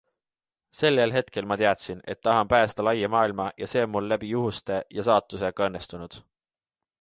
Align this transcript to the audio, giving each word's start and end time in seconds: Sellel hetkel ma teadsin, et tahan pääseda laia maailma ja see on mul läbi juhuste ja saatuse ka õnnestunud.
Sellel 0.77 1.11
hetkel 1.15 1.47
ma 1.51 1.57
teadsin, 1.61 2.01
et 2.13 2.21
tahan 2.27 2.49
pääseda 2.53 2.85
laia 2.87 3.11
maailma 3.17 3.47
ja 3.65 3.69
see 3.75 3.85
on 3.89 3.93
mul 3.97 4.09
läbi 4.15 4.31
juhuste 4.33 4.81
ja 4.99 5.07
saatuse 5.11 5.53
ka 5.61 5.69
õnnestunud. 5.69 6.19